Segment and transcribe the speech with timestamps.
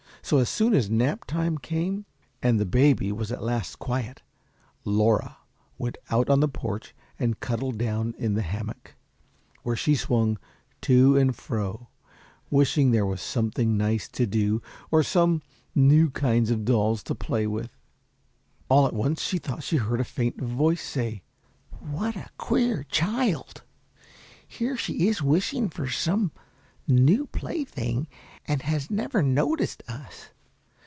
[0.23, 2.05] So as soon as nap time came,
[2.43, 4.21] and baby was at last quiet,
[4.85, 5.37] Laura
[5.79, 8.95] went out on the porch and cuddled down in the hammock,
[9.63, 10.37] where she swung
[10.81, 11.89] to and fro,
[12.51, 14.61] wishing there was something nice to do,
[14.91, 15.41] or some
[15.75, 17.75] new kinds of dolls to play with.
[18.69, 21.23] All at once she thought she heard a faint voice say,
[21.79, 23.63] "What a queer child!
[24.47, 26.31] Here she is wishing for some
[26.87, 28.05] new plaything,
[28.47, 30.29] and has never noticed us.